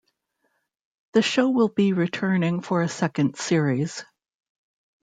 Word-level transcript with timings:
The 1.13 1.21
show 1.21 1.51
will 1.51 1.67
be 1.69 1.93
returning 1.93 2.61
for 2.61 2.81
a 2.81 2.89
second 2.89 3.37
series. 3.37 4.03